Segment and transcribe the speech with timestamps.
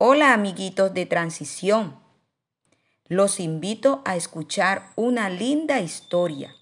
[0.00, 1.98] Hola amiguitos de transición.
[3.08, 6.54] Los invito a escuchar una linda historia.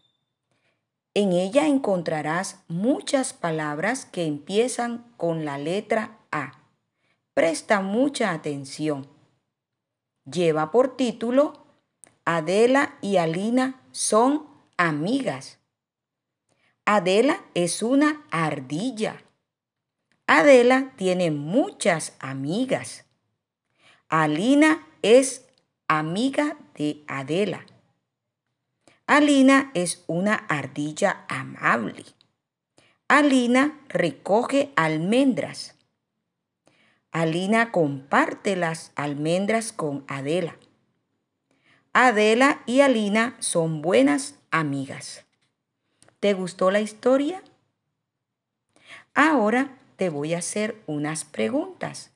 [1.12, 6.62] En ella encontrarás muchas palabras que empiezan con la letra A.
[7.34, 9.06] Presta mucha atención.
[10.24, 11.66] Lleva por título
[12.24, 14.46] Adela y Alina son
[14.78, 15.58] amigas.
[16.86, 19.22] Adela es una ardilla.
[20.26, 23.05] Adela tiene muchas amigas.
[24.08, 25.48] Alina es
[25.88, 27.66] amiga de Adela.
[29.08, 32.04] Alina es una ardilla amable.
[33.08, 35.74] Alina recoge almendras.
[37.10, 40.56] Alina comparte las almendras con Adela.
[41.92, 45.24] Adela y Alina son buenas amigas.
[46.20, 47.42] ¿Te gustó la historia?
[49.14, 52.12] Ahora te voy a hacer unas preguntas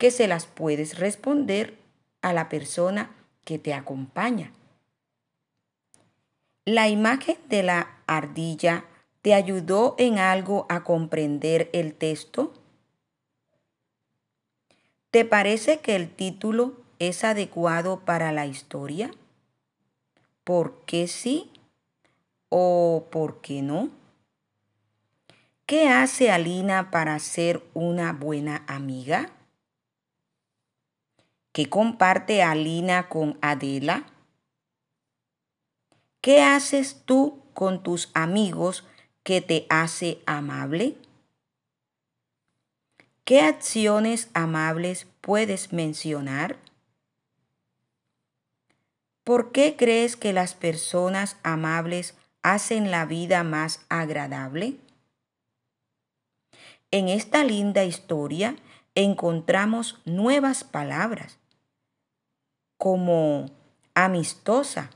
[0.00, 1.76] que se las puedes responder
[2.22, 4.50] a la persona que te acompaña.
[6.64, 8.86] ¿La imagen de la ardilla
[9.20, 12.54] te ayudó en algo a comprender el texto?
[15.10, 19.10] ¿Te parece que el título es adecuado para la historia?
[20.44, 21.50] ¿Por qué sí
[22.48, 23.90] o por qué no?
[25.66, 29.30] ¿Qué hace Alina para ser una buena amiga?
[31.52, 34.04] ¿Qué comparte Alina con Adela?
[36.20, 38.86] ¿Qué haces tú con tus amigos
[39.24, 40.96] que te hace amable?
[43.24, 46.56] ¿Qué acciones amables puedes mencionar?
[49.24, 54.76] ¿Por qué crees que las personas amables hacen la vida más agradable?
[56.92, 58.54] En esta linda historia
[58.94, 61.39] encontramos nuevas palabras
[62.80, 63.44] como
[63.94, 64.88] amistosa,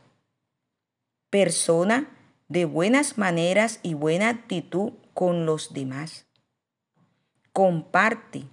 [1.28, 2.08] persona
[2.48, 6.24] de buenas maneras y buena actitud con los demás.
[7.52, 8.46] Comparte,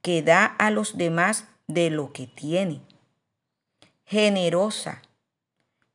[0.00, 2.80] que da a los demás de lo que tiene.
[4.06, 5.02] Generosa,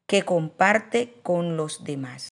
[0.05, 2.29] que comparte con los demás.